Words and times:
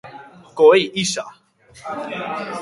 Kohei 0.57 0.85
Isa 1.03 1.25